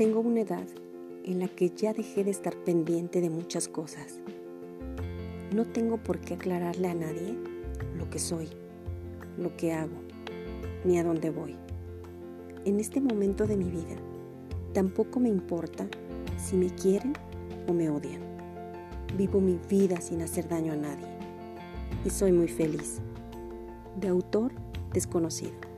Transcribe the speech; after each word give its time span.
Tengo 0.00 0.20
una 0.20 0.40
edad 0.40 0.66
en 1.24 1.40
la 1.40 1.48
que 1.48 1.68
ya 1.68 1.92
dejé 1.92 2.24
de 2.24 2.30
estar 2.30 2.56
pendiente 2.64 3.20
de 3.20 3.28
muchas 3.28 3.68
cosas. 3.68 4.18
No 5.54 5.66
tengo 5.66 5.98
por 5.98 6.20
qué 6.20 6.32
aclararle 6.32 6.88
a 6.88 6.94
nadie 6.94 7.36
lo 7.98 8.08
que 8.08 8.18
soy, 8.18 8.48
lo 9.36 9.54
que 9.58 9.74
hago, 9.74 9.98
ni 10.86 10.98
a 10.98 11.04
dónde 11.04 11.28
voy. 11.28 11.54
En 12.64 12.80
este 12.80 13.02
momento 13.02 13.46
de 13.46 13.58
mi 13.58 13.70
vida, 13.70 13.96
tampoco 14.72 15.20
me 15.20 15.28
importa 15.28 15.86
si 16.38 16.56
me 16.56 16.74
quieren 16.74 17.12
o 17.68 17.74
me 17.74 17.90
odian. 17.90 18.22
Vivo 19.18 19.38
mi 19.38 19.60
vida 19.68 20.00
sin 20.00 20.22
hacer 20.22 20.48
daño 20.48 20.72
a 20.72 20.76
nadie 20.76 21.08
y 22.06 22.08
soy 22.08 22.32
muy 22.32 22.48
feliz. 22.48 23.02
De 24.00 24.08
autor 24.08 24.52
desconocido. 24.94 25.69